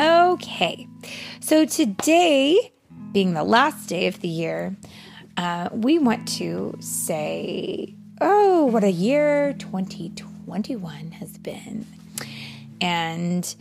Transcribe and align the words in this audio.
Okay, 0.00 0.86
so 1.40 1.64
today, 1.64 2.72
being 3.10 3.34
the 3.34 3.42
last 3.42 3.88
day 3.88 4.06
of 4.06 4.20
the 4.20 4.28
year, 4.28 4.76
uh, 5.36 5.70
we 5.72 5.98
want 5.98 6.28
to 6.28 6.76
say, 6.78 7.96
oh, 8.20 8.66
what 8.66 8.84
a 8.84 8.92
year 8.92 9.54
2021 9.54 11.10
has 11.10 11.36
been. 11.38 11.84
And 12.80 13.52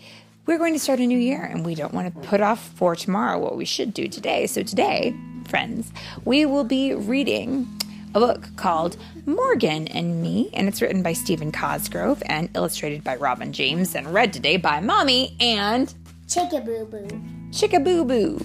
we're 0.46 0.60
going 0.60 0.74
to 0.74 0.80
start 0.80 1.00
a 1.00 1.08
new 1.08 1.18
year, 1.18 1.42
and 1.44 1.66
we 1.66 1.74
don't 1.74 1.92
want 1.92 2.14
to 2.14 2.30
put 2.30 2.40
off 2.40 2.70
for 2.76 2.96
tomorrow 2.96 3.40
what 3.40 3.58
we 3.58 3.66
should 3.66 3.92
do 3.92 4.08
today. 4.08 4.46
So, 4.46 4.62
today, 4.62 5.16
friends, 5.48 5.92
we 6.24 6.46
will 6.46 6.66
be 6.66 6.94
reading 6.94 7.68
a 8.14 8.20
book 8.20 8.48
called 8.58 8.96
Morgan 9.26 9.88
and 9.88 10.22
Me, 10.22 10.52
and 10.54 10.68
it's 10.68 10.84
written 10.84 11.02
by 11.02 11.14
Stephen 11.14 11.52
Cosgrove 11.52 12.22
and 12.28 12.48
illustrated 12.54 13.04
by 13.04 13.16
Robin 13.16 13.54
James 13.54 13.96
and 13.96 14.14
read 14.14 14.34
today 14.34 14.58
by 14.58 14.80
Mommy 14.80 15.36
and 15.40 15.92
Chicka 16.28 16.64
Boo 16.66 16.86
Boo. 16.86 17.08
Chickaboo 17.52 18.06
Boo. 18.06 18.38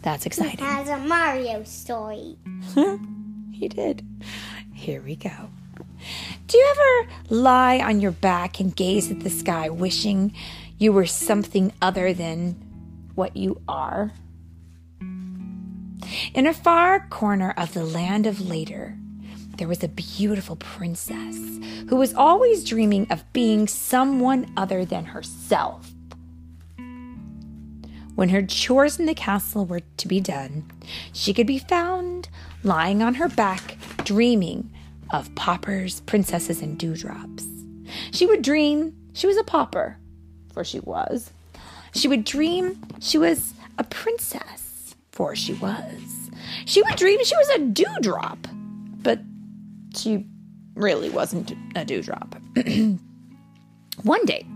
That's 0.00 0.24
exciting. 0.24 0.64
Has 0.64 0.88
a 0.88 0.96
Mario 0.96 1.62
story. 1.64 2.36
Huh? 2.74 2.96
He 3.52 3.68
did. 3.68 4.04
Here 4.72 5.02
we 5.02 5.14
go. 5.14 5.50
Do 6.46 6.58
you 6.58 6.66
ever 6.70 7.12
lie 7.28 7.80
on 7.80 8.00
your 8.00 8.10
back 8.12 8.60
and 8.60 8.74
gaze 8.74 9.10
at 9.10 9.20
the 9.20 9.30
sky, 9.30 9.68
wishing 9.68 10.32
you 10.78 10.92
were 10.92 11.06
something 11.06 11.72
other 11.82 12.14
than 12.14 12.56
what 13.14 13.36
you 13.36 13.60
are? 13.68 14.12
In 16.34 16.46
a 16.46 16.54
far 16.54 17.06
corner 17.08 17.52
of 17.58 17.74
the 17.74 17.84
land 17.84 18.26
of 18.26 18.40
later, 18.40 18.96
there 19.58 19.68
was 19.68 19.84
a 19.84 19.88
beautiful 19.88 20.56
princess 20.56 21.36
who 21.88 21.96
was 21.96 22.14
always 22.14 22.64
dreaming 22.64 23.06
of 23.10 23.30
being 23.34 23.68
someone 23.68 24.50
other 24.56 24.84
than 24.84 25.04
herself. 25.04 25.92
When 28.14 28.28
her 28.28 28.42
chores 28.42 28.98
in 28.98 29.06
the 29.06 29.14
castle 29.14 29.64
were 29.64 29.80
to 29.96 30.08
be 30.08 30.20
done, 30.20 30.70
she 31.12 31.32
could 31.32 31.46
be 31.46 31.58
found 31.58 32.28
lying 32.62 33.02
on 33.02 33.14
her 33.14 33.28
back, 33.28 33.78
dreaming 34.04 34.70
of 35.10 35.34
paupers, 35.34 36.00
princesses, 36.02 36.60
and 36.60 36.78
dewdrops. 36.78 37.46
She 38.12 38.26
would 38.26 38.42
dream 38.42 38.94
she 39.12 39.26
was 39.26 39.36
a 39.36 39.44
pauper, 39.44 39.98
for 40.52 40.64
she 40.64 40.80
was. 40.80 41.30
She 41.94 42.08
would 42.08 42.24
dream 42.24 42.80
she 43.00 43.18
was 43.18 43.54
a 43.78 43.84
princess, 43.84 44.94
for 45.10 45.34
she 45.36 45.54
was. 45.54 46.30
She 46.64 46.82
would 46.82 46.96
dream 46.96 47.22
she 47.24 47.36
was 47.36 47.48
a 47.50 47.58
dewdrop, 47.58 48.38
but 49.02 49.20
she 49.94 50.26
really 50.74 51.10
wasn't 51.10 51.52
a 51.76 51.84
dewdrop. 51.84 52.36
One 54.02 54.24
day, 54.24 54.46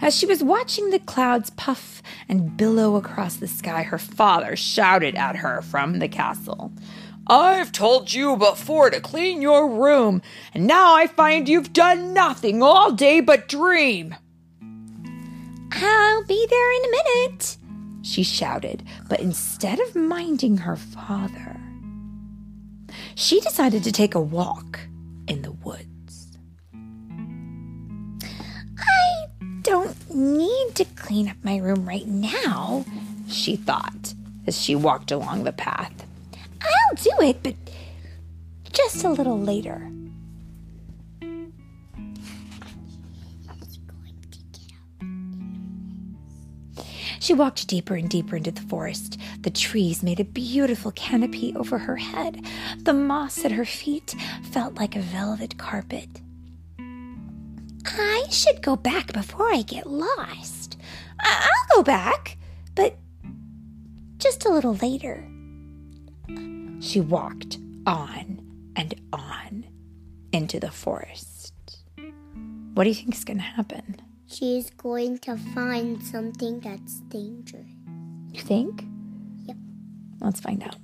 as 0.00 0.14
she 0.14 0.26
was 0.26 0.42
watching 0.42 0.90
the 0.90 0.98
clouds 0.98 1.50
puff 1.50 2.02
and 2.28 2.56
billow 2.56 2.96
across 2.96 3.36
the 3.36 3.48
sky, 3.48 3.82
her 3.82 3.98
father 3.98 4.56
shouted 4.56 5.14
at 5.14 5.36
her 5.36 5.62
from 5.62 5.98
the 5.98 6.08
castle. 6.08 6.72
I've 7.28 7.72
told 7.72 8.12
you 8.12 8.36
before 8.36 8.90
to 8.90 9.00
clean 9.00 9.42
your 9.42 9.68
room, 9.68 10.22
and 10.54 10.66
now 10.66 10.94
I 10.94 11.08
find 11.08 11.48
you've 11.48 11.72
done 11.72 12.14
nothing 12.14 12.62
all 12.62 12.92
day 12.92 13.20
but 13.20 13.48
dream. 13.48 14.14
I'll 15.72 16.24
be 16.24 16.46
there 16.48 16.72
in 16.72 16.84
a 16.84 16.90
minute, 16.90 17.56
she 18.02 18.22
shouted, 18.22 18.84
but 19.08 19.20
instead 19.20 19.80
of 19.80 19.96
minding 19.96 20.58
her 20.58 20.76
father, 20.76 21.60
she 23.16 23.40
decided 23.40 23.82
to 23.84 23.92
take 23.92 24.14
a 24.14 24.20
walk 24.20 24.78
in 25.26 25.42
the 25.42 25.52
woods. 25.52 25.95
Need 30.16 30.74
to 30.74 30.84
clean 30.96 31.28
up 31.28 31.36
my 31.42 31.58
room 31.58 31.86
right 31.86 32.06
now, 32.06 32.84
she 33.28 33.56
thought 33.56 34.14
as 34.46 34.60
she 34.60 34.74
walked 34.74 35.10
along 35.10 35.44
the 35.44 35.52
path. 35.52 35.92
I'll 36.60 36.96
do 36.96 37.12
it, 37.20 37.42
but 37.42 37.54
just 38.72 39.04
a 39.04 39.08
little 39.10 39.38
later. 39.38 39.90
She 47.18 47.34
walked 47.34 47.66
deeper 47.66 47.96
and 47.96 48.08
deeper 48.08 48.36
into 48.36 48.52
the 48.52 48.60
forest. 48.62 49.18
The 49.40 49.50
trees 49.50 50.00
made 50.00 50.20
a 50.20 50.24
beautiful 50.24 50.92
canopy 50.92 51.54
over 51.56 51.76
her 51.76 51.96
head. 51.96 52.46
The 52.78 52.94
moss 52.94 53.44
at 53.44 53.50
her 53.50 53.64
feet 53.64 54.14
felt 54.52 54.74
like 54.74 54.94
a 54.94 55.00
velvet 55.00 55.58
carpet. 55.58 56.08
I 57.88 58.24
should 58.30 58.62
go 58.62 58.76
back 58.76 59.12
before 59.12 59.48
I 59.52 59.62
get 59.62 59.86
lost. 59.86 60.76
I- 61.20 61.48
I'll 61.70 61.76
go 61.78 61.82
back, 61.82 62.36
but 62.74 62.96
just 64.18 64.44
a 64.44 64.50
little 64.50 64.74
later. 64.76 65.26
She 66.80 67.00
walked 67.00 67.58
on 67.86 68.40
and 68.76 68.94
on 69.12 69.64
into 70.32 70.60
the 70.60 70.70
forest. 70.70 71.54
What 72.74 72.84
do 72.84 72.90
you 72.90 72.94
think 72.94 73.14
is 73.14 73.24
going 73.24 73.38
to 73.38 73.42
happen? 73.42 73.96
She's 74.26 74.70
going 74.70 75.18
to 75.20 75.36
find 75.36 76.02
something 76.02 76.60
that's 76.60 77.00
dangerous. 77.08 77.70
You 78.32 78.40
think? 78.42 78.84
Yep. 79.46 79.56
Let's 80.20 80.40
find 80.40 80.62
out. 80.62 80.76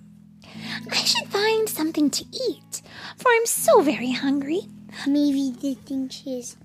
I 0.91 0.95
should 0.97 1.29
find 1.29 1.69
something 1.69 2.09
to 2.11 2.25
eat, 2.49 2.83
for 3.17 3.29
I'm 3.31 3.47
so 3.47 3.83
very 3.83 4.13
hungry. 4.13 4.61
Maybe 5.07 5.53
the 5.61 5.75
thing 5.75 6.09
she's 6.09 6.57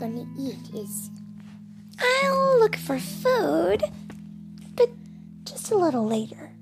gonna 0.00 0.26
eat 0.38 0.74
is 0.74 1.10
I'll 2.00 2.58
look 2.58 2.74
for 2.74 2.98
food, 2.98 3.84
but 4.74 4.88
just 5.44 5.70
a 5.70 5.76
little 5.76 6.06
later. 6.06 6.52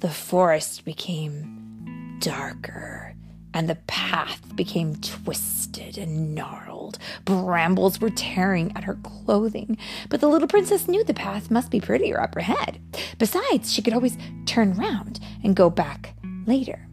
The 0.00 0.10
forest 0.10 0.84
became 0.84 2.18
darker, 2.20 3.14
and 3.54 3.66
the 3.66 3.78
path 3.86 4.54
became 4.54 4.96
twisted 4.96 5.96
and 5.96 6.34
gnarled. 6.34 6.98
Brambles 7.24 7.98
were 7.98 8.10
tearing 8.10 8.76
at 8.76 8.84
her 8.84 8.98
clothing, 9.02 9.78
but 10.10 10.20
the 10.20 10.28
little 10.28 10.48
princess 10.48 10.86
knew 10.86 11.02
the 11.02 11.14
path 11.14 11.50
must 11.50 11.70
be 11.70 11.80
prettier 11.80 12.20
up 12.20 12.36
ahead. 12.36 12.78
Besides, 13.18 13.72
she 13.72 13.80
could 13.80 13.94
always 13.94 14.18
turn 14.44 14.74
round 14.74 15.18
and 15.42 15.56
go 15.56 15.70
back 15.70 16.14
later. 16.46 16.88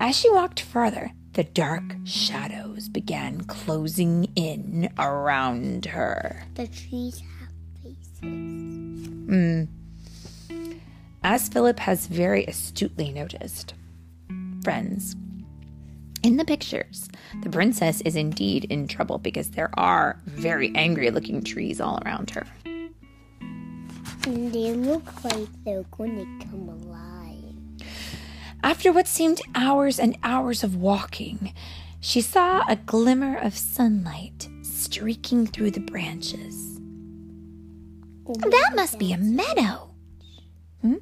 As 0.00 0.16
she 0.16 0.28
walked 0.30 0.58
farther, 0.58 1.12
the 1.38 1.44
dark 1.44 1.84
shadows 2.02 2.88
began 2.88 3.42
closing 3.42 4.28
in 4.34 4.90
around 4.98 5.86
her. 5.86 6.42
the 6.56 6.66
trees 6.66 7.22
have 7.38 7.48
faces. 7.80 8.20
Mm. 8.20 9.68
As 11.22 11.48
Philip 11.48 11.78
has 11.78 12.08
very 12.08 12.44
astutely 12.46 13.12
noticed, 13.12 13.74
friends, 14.64 15.14
in 16.24 16.38
the 16.38 16.44
pictures, 16.44 17.08
the 17.44 17.50
princess 17.50 18.00
is 18.00 18.16
indeed 18.16 18.64
in 18.64 18.88
trouble 18.88 19.18
because 19.18 19.50
there 19.50 19.70
are 19.74 20.20
very 20.26 20.74
angry 20.74 21.12
looking 21.12 21.44
trees 21.44 21.80
all 21.80 22.02
around 22.04 22.30
her. 22.30 22.48
And 22.64 24.52
they 24.52 24.72
look 24.72 25.22
like 25.22 25.46
they're 25.64 25.84
gonna 25.92 26.26
come 26.50 26.68
alive. 26.68 27.17
After 28.62 28.92
what 28.92 29.06
seemed 29.06 29.40
hours 29.54 29.98
and 29.98 30.18
hours 30.22 30.64
of 30.64 30.76
walking, 30.76 31.54
she 32.00 32.20
saw 32.20 32.64
a 32.68 32.76
glimmer 32.76 33.36
of 33.36 33.56
sunlight 33.56 34.48
streaking 34.62 35.46
through 35.46 35.70
the 35.70 35.80
branches. 35.80 36.78
That 38.26 38.72
must 38.74 38.98
be 38.98 39.12
a 39.12 39.18
meadow. 39.18 39.94
Hmm? 40.82 40.96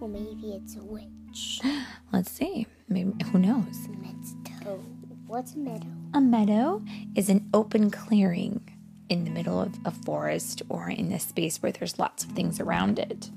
Or 0.00 0.08
maybe 0.08 0.52
it's 0.52 0.76
a 0.76 0.82
witch. 0.82 1.60
Let's 2.12 2.30
see. 2.30 2.66
Maybe 2.88 3.12
who 3.26 3.38
knows? 3.38 3.88
Meadow. 3.88 4.82
What's 5.26 5.54
a 5.54 5.58
meadow? 5.58 5.86
A 6.14 6.20
meadow 6.20 6.82
is 7.14 7.28
an 7.28 7.48
open 7.54 7.90
clearing 7.90 8.68
in 9.08 9.24
the 9.24 9.30
middle 9.30 9.60
of 9.60 9.78
a 9.84 9.90
forest 9.90 10.62
or 10.68 10.88
in 10.88 11.12
a 11.12 11.20
space 11.20 11.62
where 11.62 11.72
there's 11.72 11.98
lots 11.98 12.24
of 12.24 12.30
things 12.30 12.60
around 12.60 12.98
it. 12.98 13.30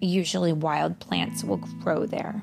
Usually, 0.00 0.52
wild 0.52 1.00
plants 1.00 1.42
will 1.42 1.56
grow 1.56 2.06
there. 2.06 2.42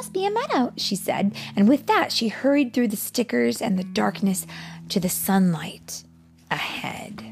Must 0.00 0.14
be 0.14 0.24
a 0.24 0.30
meadow, 0.30 0.72
she 0.78 0.96
said, 0.96 1.34
and 1.54 1.68
with 1.68 1.86
that, 1.86 2.10
she 2.10 2.28
hurried 2.28 2.72
through 2.72 2.88
the 2.88 2.96
stickers 2.96 3.60
and 3.60 3.78
the 3.78 3.84
darkness 3.84 4.46
to 4.88 4.98
the 4.98 5.10
sunlight 5.10 6.04
ahead. 6.50 7.22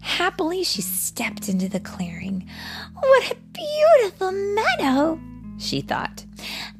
Happily, 0.00 0.64
she 0.64 0.80
stepped 0.80 1.46
into 1.46 1.68
the 1.68 1.78
clearing. 1.78 2.48
What 2.94 3.30
a 3.30 3.36
beautiful 3.52 4.32
meadow, 4.32 5.20
she 5.58 5.82
thought. 5.82 6.24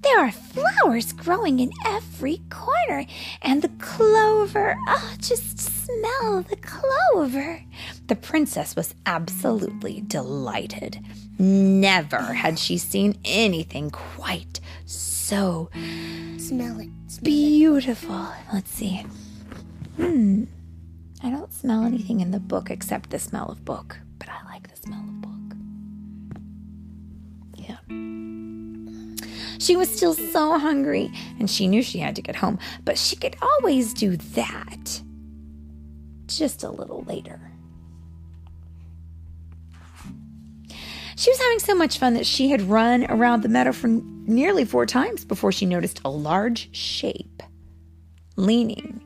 There 0.01 0.19
are 0.19 0.33
flowers 0.33 1.13
growing 1.13 1.61
in 1.61 1.71
every 1.85 2.41
corner, 2.49 3.05
and 3.43 3.61
the 3.61 3.73
clover. 3.79 4.75
Oh, 4.89 5.15
just 5.19 5.61
smell 5.85 6.43
the 6.43 6.57
clover. 6.57 7.63
The 8.07 8.17
princess 8.17 8.75
was 8.77 8.95
absolutely 9.07 10.01
delighted. 10.07 10.99
Never 11.39 12.21
had 12.35 12.59
she 12.59 12.79
seen 12.79 13.19
anything 13.25 13.91
quite 13.91 14.61
so 14.87 15.71
Smell 16.39 16.81
it. 16.81 16.91
beautiful. 17.23 18.29
Let's 18.53 18.71
see. 18.71 19.05
Hmm. 19.97 20.45
I 21.23 21.31
don't 21.31 21.53
smell 21.53 21.85
anything 21.85 22.21
in 22.21 22.31
the 22.31 22.41
book 22.41 22.71
except 22.71 23.11
the 23.11 23.19
smell 23.19 23.49
of 23.51 23.65
book, 23.65 23.99
but 24.19 24.29
I 24.29 24.45
like 24.53 24.69
the 24.69 24.77
smell 24.77 25.01
of 25.01 25.21
book. 25.23 25.57
Yeah. 27.57 27.79
She 29.59 29.77
was 29.77 29.89
still 29.89 30.13
so 30.15 30.59
hungry 30.59 31.11
and 31.39 31.49
she 31.51 31.67
knew 31.67 31.83
she 31.83 32.01
had 32.01 32.15
to 32.17 32.23
get 32.23 32.37
home, 32.37 32.59
but 32.85 32.99
she 32.99 33.17
could 33.17 33.37
always 33.41 33.95
do 33.95 34.17
that 34.17 35.01
just 36.39 36.63
a 36.63 36.71
little 36.71 37.03
later. 37.05 37.41
She 41.17 41.31
was 41.31 41.39
having 41.39 41.59
so 41.61 41.75
much 41.75 41.99
fun 41.99 42.15
that 42.15 42.27
she 42.27 42.51
had 42.51 42.63
run 42.63 43.07
around 43.09 43.43
the 43.43 43.49
meadow 43.49 43.73
for 43.73 43.89
nearly 43.89 44.65
four 44.65 44.85
times 44.85 45.25
before 45.25 45.53
she 45.53 45.65
noticed 45.65 46.01
a 46.05 46.11
large 46.11 46.75
shape 46.75 47.43
leaning 48.37 49.01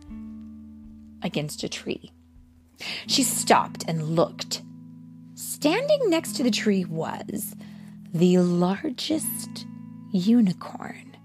against 1.22 1.62
a 1.64 1.68
tree. 1.68 2.12
She 3.06 3.22
stopped 3.22 3.84
and 3.86 4.16
looked. 4.16 4.62
Standing 5.34 6.08
next 6.08 6.36
to 6.36 6.42
the 6.42 6.50
tree 6.50 6.84
was 6.84 7.54
the 8.12 8.38
largest 8.38 9.66
unicorn 10.10 11.16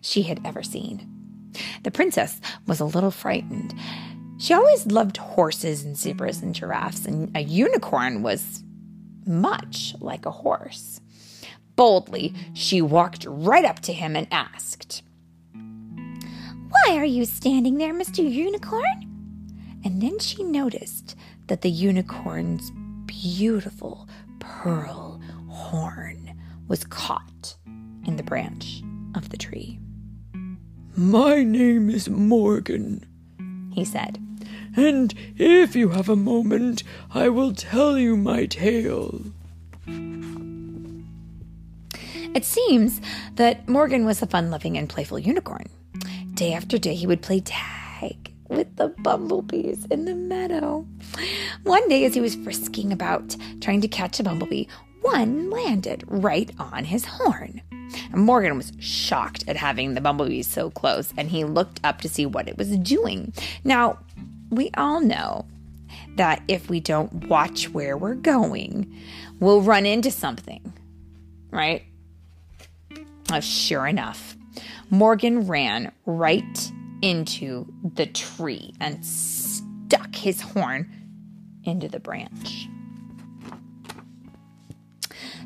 she 0.00 0.22
had 0.22 0.40
ever 0.44 0.62
seen. 0.62 1.06
The 1.82 1.90
princess 1.90 2.40
was 2.66 2.80
a 2.80 2.84
little 2.84 3.10
frightened. 3.10 3.74
She 4.40 4.54
always 4.54 4.86
loved 4.86 5.18
horses 5.18 5.84
and 5.84 5.94
zebras 5.94 6.40
and 6.40 6.54
giraffes, 6.54 7.04
and 7.04 7.30
a 7.36 7.40
unicorn 7.40 8.22
was 8.22 8.64
much 9.26 9.94
like 10.00 10.24
a 10.24 10.30
horse. 10.30 11.02
Boldly, 11.76 12.34
she 12.54 12.80
walked 12.80 13.26
right 13.28 13.66
up 13.66 13.80
to 13.80 13.92
him 13.92 14.16
and 14.16 14.26
asked, 14.30 15.02
Why 15.52 16.96
are 16.96 17.04
you 17.04 17.26
standing 17.26 17.76
there, 17.76 17.92
Mr. 17.92 18.18
Unicorn? 18.18 19.82
And 19.84 20.00
then 20.00 20.18
she 20.18 20.42
noticed 20.42 21.16
that 21.48 21.60
the 21.60 21.70
unicorn's 21.70 22.72
beautiful 23.04 24.08
pearl 24.38 25.20
horn 25.50 26.34
was 26.66 26.84
caught 26.84 27.56
in 28.06 28.16
the 28.16 28.22
branch 28.22 28.82
of 29.14 29.28
the 29.28 29.36
tree. 29.36 29.78
My 30.96 31.44
name 31.44 31.90
is 31.90 32.08
Morgan, 32.08 33.04
he 33.74 33.84
said. 33.84 34.18
And 34.76 35.14
if 35.36 35.74
you 35.74 35.90
have 35.90 36.08
a 36.08 36.16
moment, 36.16 36.82
I 37.12 37.28
will 37.28 37.52
tell 37.54 37.98
you 37.98 38.16
my 38.16 38.46
tale. 38.46 39.20
It 42.32 42.44
seems 42.44 43.00
that 43.34 43.68
Morgan 43.68 44.04
was 44.04 44.22
a 44.22 44.26
fun 44.26 44.50
loving 44.50 44.78
and 44.78 44.88
playful 44.88 45.18
unicorn. 45.18 45.66
Day 46.34 46.52
after 46.52 46.78
day, 46.78 46.94
he 46.94 47.06
would 47.06 47.22
play 47.22 47.40
tag 47.40 48.32
with 48.48 48.76
the 48.76 48.88
bumblebees 48.88 49.84
in 49.86 50.04
the 50.04 50.14
meadow. 50.14 50.86
One 51.64 51.88
day, 51.88 52.04
as 52.04 52.14
he 52.14 52.20
was 52.20 52.36
frisking 52.36 52.92
about 52.92 53.36
trying 53.60 53.80
to 53.80 53.88
catch 53.88 54.20
a 54.20 54.22
bumblebee, 54.22 54.66
one 55.02 55.50
landed 55.50 56.04
right 56.06 56.50
on 56.58 56.84
his 56.84 57.04
horn. 57.04 57.62
And 58.12 58.22
Morgan 58.22 58.56
was 58.56 58.72
shocked 58.78 59.44
at 59.48 59.56
having 59.56 59.94
the 59.94 60.00
bumblebee 60.00 60.42
so 60.42 60.70
close, 60.70 61.12
and 61.16 61.30
he 61.30 61.44
looked 61.44 61.80
up 61.82 62.00
to 62.02 62.08
see 62.08 62.26
what 62.26 62.48
it 62.48 62.56
was 62.56 62.76
doing. 62.76 63.32
Now, 63.64 63.98
we 64.50 64.70
all 64.76 65.00
know 65.00 65.46
that 66.16 66.42
if 66.48 66.68
we 66.68 66.80
don't 66.80 67.28
watch 67.28 67.70
where 67.70 67.96
we're 67.96 68.14
going, 68.14 68.94
we'll 69.38 69.62
run 69.62 69.86
into 69.86 70.10
something, 70.10 70.72
right? 71.50 71.84
Oh, 73.32 73.40
sure 73.40 73.86
enough, 73.86 74.36
Morgan 74.90 75.46
ran 75.46 75.92
right 76.04 76.72
into 77.00 77.66
the 77.94 78.06
tree 78.06 78.74
and 78.80 79.04
stuck 79.04 80.14
his 80.14 80.40
horn 80.40 80.92
into 81.64 81.88
the 81.88 82.00
branch. 82.00 82.68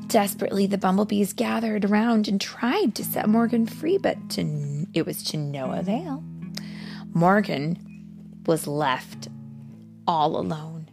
Desperately, 0.06 0.66
the 0.66 0.78
bumblebees 0.78 1.32
gathered 1.32 1.84
around 1.84 2.28
and 2.28 2.40
tried 2.40 2.94
to 2.94 3.04
set 3.04 3.28
Morgan 3.28 3.66
free, 3.66 3.98
but 3.98 4.30
to, 4.30 4.86
it 4.94 5.06
was 5.06 5.22
to 5.24 5.36
no 5.36 5.72
avail. 5.72 6.22
Morgan 7.12 7.93
was 8.46 8.66
left 8.66 9.28
all 10.06 10.36
alone 10.36 10.88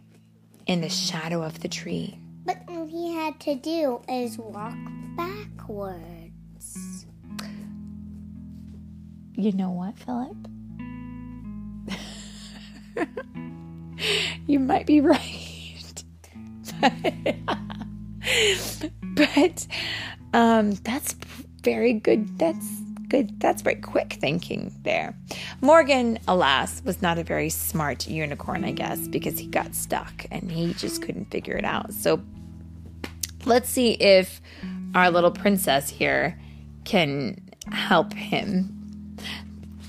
in 0.66 0.80
the 0.80 0.88
shadow 0.88 1.42
of 1.42 1.60
the 1.60 1.68
tree. 1.68 2.18
But 2.44 2.62
all 2.68 2.86
he 2.86 3.14
had 3.14 3.38
to 3.40 3.54
do 3.54 4.00
is 4.08 4.38
walk 4.38 4.76
backwards. 5.16 7.06
You 9.34 9.52
know 9.52 9.70
what, 9.70 9.98
Philip? 9.98 10.36
you 14.46 14.58
might 14.58 14.86
be 14.86 15.00
right. 15.00 16.04
but 19.14 19.66
um, 20.32 20.72
that's 20.84 21.14
very 21.62 21.92
good. 21.92 22.38
That's 22.38 22.66
good. 23.12 23.38
That's 23.40 23.60
very 23.60 23.76
quick 23.76 24.14
thinking 24.14 24.74
there. 24.84 25.14
Morgan, 25.60 26.18
alas, 26.26 26.82
was 26.82 27.02
not 27.02 27.18
a 27.18 27.22
very 27.22 27.50
smart 27.50 28.08
unicorn, 28.08 28.64
I 28.64 28.72
guess, 28.72 29.06
because 29.06 29.38
he 29.38 29.46
got 29.46 29.74
stuck 29.74 30.24
and 30.30 30.50
he 30.50 30.72
just 30.72 31.02
couldn't 31.02 31.30
figure 31.30 31.54
it 31.54 31.64
out. 31.64 31.92
So 31.92 32.22
let's 33.44 33.68
see 33.68 33.92
if 33.92 34.40
our 34.94 35.10
little 35.10 35.30
princess 35.30 35.90
here 35.90 36.40
can 36.84 37.38
help 37.70 38.14
him. 38.14 39.18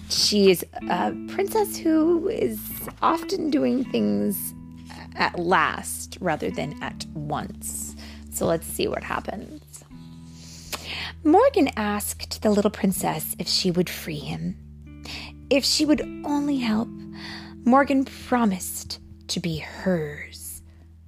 She 0.10 0.52
is 0.52 0.66
a 0.90 1.14
princess 1.30 1.78
who 1.78 2.28
is 2.28 2.60
often 3.02 3.50
doing 3.50 3.86
things 3.86 4.54
at 5.16 5.40
last 5.40 6.18
rather 6.20 6.52
than 6.52 6.76
at 6.84 7.06
once. 7.14 7.96
So 8.32 8.46
let's 8.48 8.68
see 8.68 8.90
what 8.90 9.02
happens. 9.02 9.73
Morgan 11.26 11.70
asked 11.78 12.42
the 12.42 12.50
little 12.50 12.70
princess 12.70 13.34
if 13.40 13.48
she 13.48 13.72
would 13.72 13.90
free 13.90 14.20
him. 14.20 14.58
If 15.50 15.64
she 15.64 15.86
would 15.86 16.02
only 16.26 16.58
help, 16.58 16.90
Morgan 17.64 18.04
promised 18.04 19.00
to 19.30 19.40
be 19.40 19.60
hers 19.60 20.62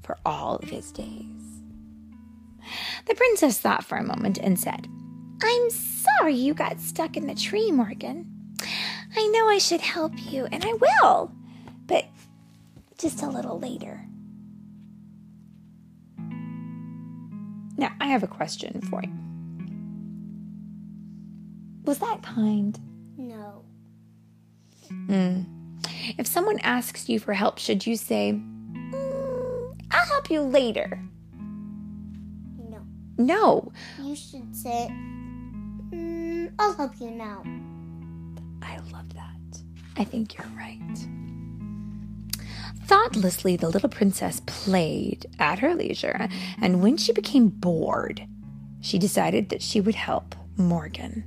for 0.04 0.18
all 0.26 0.56
of 0.56 0.70
his 0.70 0.94
days. 0.94 1.62
The 3.08 3.16
princess 3.16 3.60
thought 3.60 3.84
for 3.84 3.98
a 3.98 4.04
moment 4.04 4.38
and 4.38 4.58
said, 4.58 4.88
I'm 5.44 5.70
sorry 5.70 6.34
you 6.34 6.54
got 6.54 6.80
stuck 6.80 7.18
in 7.18 7.28
the 7.28 7.36
tree, 7.36 7.70
Morgan. 7.70 8.56
I 9.18 9.28
know 9.28 9.50
I 9.50 9.58
should 9.58 9.82
help 9.82 10.14
you, 10.32 10.46
and 10.46 10.64
I 10.64 10.74
will, 10.74 11.32
but 11.88 12.06
just 12.98 13.22
a 13.22 13.28
little 13.28 13.60
later. 13.60 14.06
Now, 17.78 17.92
I 18.00 18.08
have 18.08 18.24
a 18.24 18.28
question 18.28 18.80
for 18.80 19.04
you. 19.04 19.25
Was 21.86 22.00
that 22.00 22.24
kind? 22.24 22.80
No. 23.18 23.64
Mm. 24.92 25.46
If 26.18 26.26
someone 26.26 26.60
asks 26.60 27.08
you 27.08 27.20
for 27.20 27.34
help, 27.34 27.60
should 27.60 27.86
you 27.86 27.96
say, 27.96 28.34
mm, 28.34 29.80
I'll 29.92 30.06
help 30.08 30.32
you 30.32 30.42
later? 30.42 31.00
No. 32.58 32.82
No. 33.18 33.72
You 34.02 34.16
should 34.16 34.56
say, 34.56 34.88
mm, 34.92 36.52
I'll 36.58 36.74
help 36.74 37.00
you 37.00 37.12
now. 37.12 37.44
I 38.64 38.78
love 38.92 39.14
that. 39.14 39.62
I 39.98 40.04
think 40.04 40.36
you're 40.38 40.48
right. 40.58 40.82
Thoughtlessly, 42.86 43.58
the 43.58 43.70
little 43.70 43.90
princess 43.90 44.42
played 44.48 45.28
at 45.40 45.60
her 45.60 45.76
leisure, 45.76 46.28
and 46.62 46.82
when 46.82 46.98
she 46.98 47.14
became 47.14 47.50
bored, 47.50 48.28
she 48.82 48.98
decided 49.00 49.50
that 49.50 49.62
she 49.62 49.82
would 49.82 49.96
help 49.96 50.36
Morgan. 50.58 51.24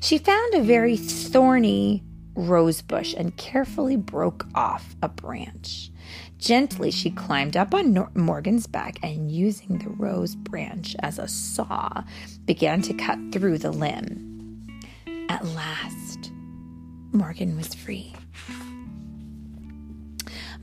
She 0.00 0.18
found 0.18 0.54
a 0.54 0.62
very 0.62 0.96
thorny 0.96 2.02
rose 2.34 2.82
bush 2.82 3.14
and 3.16 3.36
carefully 3.36 3.96
broke 3.96 4.46
off 4.54 4.96
a 5.02 5.08
branch. 5.08 5.90
Gently, 6.38 6.90
she 6.90 7.10
climbed 7.10 7.56
up 7.56 7.72
on 7.72 7.92
Nor- 7.92 8.10
Morgan's 8.14 8.66
back 8.66 8.98
and, 9.02 9.30
using 9.30 9.78
the 9.78 9.88
rose 9.90 10.34
branch 10.34 10.94
as 10.98 11.18
a 11.18 11.28
saw, 11.28 12.02
began 12.44 12.82
to 12.82 12.92
cut 12.94 13.18
through 13.32 13.58
the 13.58 13.70
limb. 13.70 14.68
At 15.28 15.44
last, 15.46 16.32
Morgan 17.12 17.56
was 17.56 17.74
free. 17.74 18.14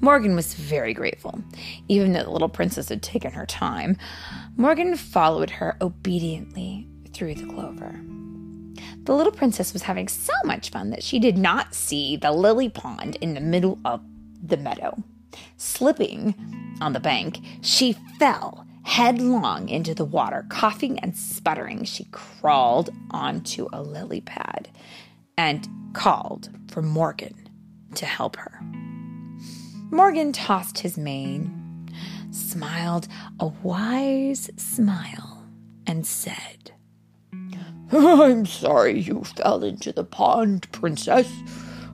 Morgan 0.02 0.36
was 0.36 0.56
very 0.56 0.94
grateful. 0.94 1.42
Even 1.88 2.14
though 2.14 2.24
the 2.24 2.32
little 2.32 2.50
princess 2.50 2.90
had 2.90 3.02
taken 3.02 3.32
her 3.32 3.46
time, 3.46 3.98
Morgan 4.58 4.98
followed 4.98 5.50
her 5.50 5.78
obediently 5.80 6.88
through 7.14 7.36
the 7.36 7.46
clover. 7.46 8.00
The 9.04 9.16
little 9.16 9.32
princess 9.32 9.74
was 9.74 9.84
having 9.84 10.08
so 10.08 10.34
much 10.46 10.70
fun 10.70 10.92
that 10.92 11.04
she 11.04 11.20
did 11.20 11.38
not 11.38 11.74
see 11.74 12.16
the 12.16 12.32
lily 12.32 12.70
pond 12.70 13.18
in 13.22 13.34
the 13.34 13.42
middle 13.42 13.80
of 13.84 14.02
the 14.44 14.58
meadow. 14.58 15.04
Slipping 15.58 16.36
on 16.82 16.94
the 16.94 17.00
bank, 17.00 17.40
she 17.62 17.94
fell 18.20 18.66
headlong 18.84 19.70
into 19.70 19.96
the 19.96 20.06
water. 20.06 20.46
Coughing 20.50 21.00
and 21.00 21.16
sputtering, 21.16 21.84
she 21.84 22.06
crawled 22.12 22.90
onto 23.12 23.68
a 23.74 23.82
lily 23.82 24.22
pad 24.22 24.70
and 25.38 25.68
called 25.94 26.50
for 26.68 26.82
Morgan 26.82 27.50
to 27.96 28.06
help 28.06 28.36
her. 28.36 28.60
Morgan 29.92 30.32
tossed 30.32 30.80
his 30.80 30.98
mane, 30.98 31.90
smiled 32.32 33.08
a 33.40 33.48
wise 33.48 34.50
smile, 34.58 35.46
and 35.86 36.06
said, 36.06 36.72
I'm 37.94 38.46
sorry 38.46 39.02
you 39.02 39.24
fell 39.24 39.64
into 39.64 39.92
the 39.92 40.06
pond, 40.06 40.72
Princess. 40.72 41.30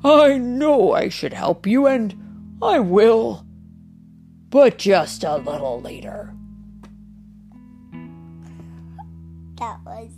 I 0.03 0.37
know 0.37 0.91
I 0.93 1.09
should 1.09 1.33
help 1.33 1.65
you, 1.65 1.87
and 1.87 2.13
I 2.61 2.77
will. 2.79 3.45
But 4.49 4.77
just 4.77 5.23
a 5.23 5.37
little 5.37 5.81
later. 5.81 6.33
That 9.55 9.79
was. 9.83 10.11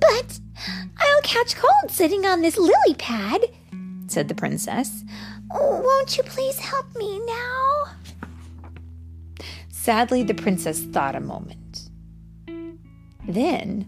But 0.00 0.40
I'll 0.96 1.22
catch 1.22 1.56
cold 1.56 1.90
sitting 1.90 2.24
on 2.24 2.40
this 2.40 2.56
lily 2.56 2.94
pad, 2.96 3.44
said 4.06 4.28
the 4.28 4.34
princess. 4.34 5.04
Won't 5.50 6.16
you 6.16 6.22
please 6.22 6.58
help 6.58 6.86
me 6.96 7.20
now? 7.26 7.84
Sadly, 9.68 10.22
the 10.22 10.32
princess 10.32 10.82
thought 10.84 11.14
a 11.14 11.20
moment. 11.20 11.60
Then 13.26 13.86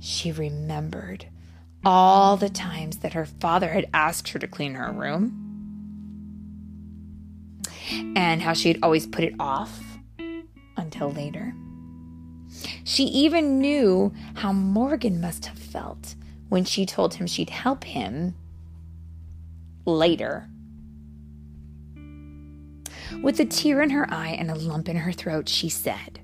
she 0.00 0.32
remembered 0.32 1.26
all 1.84 2.36
the 2.36 2.48
times 2.50 2.98
that 2.98 3.12
her 3.14 3.26
father 3.26 3.68
had 3.68 3.88
asked 3.92 4.28
her 4.30 4.38
to 4.38 4.46
clean 4.46 4.74
her 4.74 4.92
room 4.92 5.46
and 8.16 8.42
how 8.42 8.52
she 8.52 8.68
had 8.68 8.78
always 8.82 9.06
put 9.06 9.24
it 9.24 9.34
off 9.38 9.82
until 10.76 11.10
later. 11.10 11.54
She 12.84 13.04
even 13.04 13.60
knew 13.60 14.12
how 14.34 14.52
Morgan 14.52 15.20
must 15.20 15.46
have 15.46 15.58
felt 15.58 16.14
when 16.48 16.64
she 16.64 16.84
told 16.84 17.14
him 17.14 17.26
she'd 17.26 17.50
help 17.50 17.84
him 17.84 18.34
later. 19.84 20.48
With 23.22 23.40
a 23.40 23.44
tear 23.44 23.82
in 23.82 23.90
her 23.90 24.12
eye 24.12 24.30
and 24.30 24.50
a 24.50 24.54
lump 24.54 24.88
in 24.88 24.96
her 24.96 25.12
throat, 25.12 25.48
she 25.48 25.68
said, 25.68 26.20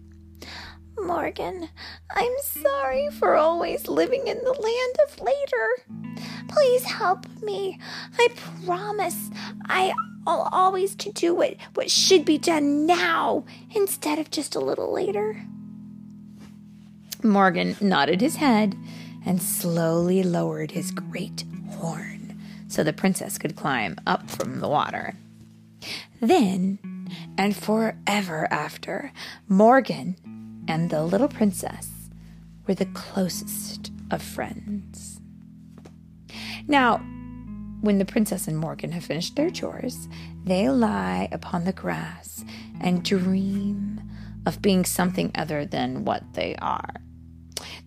Morgan, 1.06 1.68
I'm 2.10 2.32
sorry 2.40 3.10
for 3.10 3.36
always 3.36 3.86
living 3.86 4.26
in 4.26 4.38
the 4.38 4.52
land 4.52 4.96
of 5.06 5.20
later. 5.20 6.16
Please 6.48 6.82
help 6.82 7.26
me. 7.42 7.78
I 8.18 8.28
promise 8.64 9.30
I'll 9.68 10.48
always 10.50 10.96
to 10.96 11.12
do 11.12 11.32
what, 11.32 11.54
what 11.74 11.92
should 11.92 12.24
be 12.24 12.38
done 12.38 12.86
now 12.86 13.44
instead 13.72 14.18
of 14.18 14.32
just 14.32 14.56
a 14.56 14.60
little 14.60 14.92
later. 14.92 15.40
Morgan 17.22 17.76
nodded 17.80 18.20
his 18.20 18.36
head 18.36 18.76
and 19.24 19.40
slowly 19.40 20.24
lowered 20.24 20.72
his 20.72 20.90
great 20.90 21.44
horn 21.70 22.36
so 22.66 22.82
the 22.82 22.92
princess 22.92 23.38
could 23.38 23.54
climb 23.54 23.96
up 24.08 24.28
from 24.28 24.58
the 24.58 24.68
water. 24.68 25.14
Then, 26.20 27.08
and 27.38 27.56
forever 27.56 28.48
after, 28.50 29.12
Morgan 29.48 30.16
and 30.68 30.90
the 30.90 31.02
little 31.02 31.28
princess 31.28 31.88
were 32.66 32.74
the 32.74 32.86
closest 32.86 33.92
of 34.10 34.22
friends. 34.22 35.20
Now, 36.66 36.98
when 37.80 37.98
the 37.98 38.04
princess 38.04 38.48
and 38.48 38.58
Morgan 38.58 38.92
have 38.92 39.04
finished 39.04 39.36
their 39.36 39.50
chores, 39.50 40.08
they 40.44 40.68
lie 40.68 41.28
upon 41.30 41.64
the 41.64 41.72
grass 41.72 42.44
and 42.80 43.04
dream 43.04 44.00
of 44.44 44.62
being 44.62 44.84
something 44.84 45.30
other 45.34 45.64
than 45.64 46.04
what 46.04 46.22
they 46.34 46.56
are. 46.56 46.94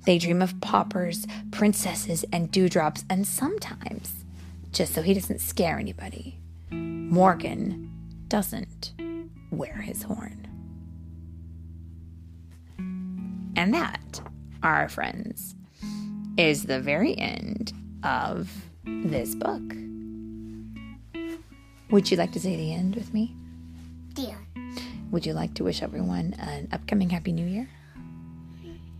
They 0.05 0.17
dream 0.17 0.41
of 0.41 0.59
paupers, 0.61 1.25
princesses, 1.51 2.25
and 2.31 2.51
dewdrops, 2.51 3.05
and 3.09 3.27
sometimes, 3.27 4.25
just 4.71 4.93
so 4.93 5.01
he 5.01 5.13
doesn't 5.13 5.41
scare 5.41 5.77
anybody, 5.77 6.39
Morgan 6.71 7.91
doesn't 8.27 8.93
wear 9.51 9.75
his 9.81 10.03
horn. 10.03 10.48
And 13.59 13.73
that, 13.73 14.21
our 14.63 14.87
friends, 14.87 15.53
is 16.37 16.63
the 16.63 16.79
very 16.79 17.17
end 17.17 17.73
of 18.03 18.49
this 18.85 19.35
book. 19.35 19.61
Would 21.91 22.09
you 22.09 22.15
like 22.15 22.31
to 22.31 22.39
say 22.39 22.55
the 22.55 22.73
end 22.73 22.95
with 22.95 23.13
me? 23.13 23.35
Dear. 24.13 24.37
Would 25.11 25.25
you 25.25 25.33
like 25.33 25.55
to 25.55 25.65
wish 25.65 25.83
everyone 25.83 26.35
an 26.39 26.69
upcoming 26.71 27.09
Happy 27.09 27.33
New 27.33 27.45
Year? 27.45 27.67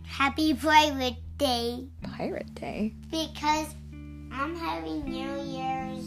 Happy 0.04 0.52
Pirate 0.52 1.16
Day. 1.38 1.86
Pirate 2.02 2.54
Day. 2.54 2.92
Because 3.10 3.74
I'm 4.30 4.54
having 4.56 5.04
New 5.04 5.40
Year's 5.40 6.04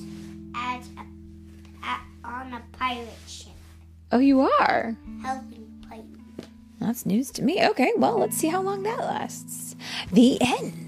at, 0.55 0.83
a, 0.99 1.87
at 1.87 2.01
on 2.23 2.53
a 2.53 2.61
pirate 2.73 3.09
ship. 3.25 3.47
Oh, 4.11 4.19
you 4.19 4.41
are? 4.41 4.95
Helping. 5.23 5.62
That's 6.83 7.05
news 7.05 7.31
to 7.31 7.41
me. 7.41 7.65
Okay, 7.65 7.93
well, 7.95 8.19
let's 8.19 8.35
see 8.35 8.49
how 8.49 8.61
long 8.61 8.83
that 8.83 8.99
lasts. 8.99 9.77
The 10.11 10.37
end. 10.41 10.82